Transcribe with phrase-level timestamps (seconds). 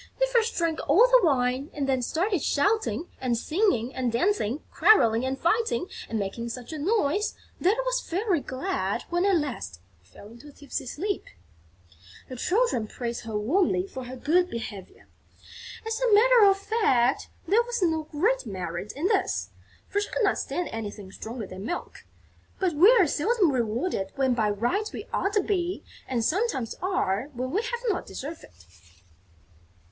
[0.19, 5.23] They first drank all the wine and then started shouting and singing and dancing, quarrelling
[5.23, 9.79] and fighting and making such a noise that I was very glad when, at last,
[10.01, 11.25] they fell into a tipsy sleep."
[12.29, 15.07] The children praised her warmly for her good behaviour.
[15.85, 19.51] As a matter of fact, there was no great merit in this,
[19.87, 22.05] for she could not stand anything stronger than milk;
[22.57, 27.29] but we are seldom rewarded when by rights we ought to be and sometimes are
[27.35, 28.65] when we have not deserved it.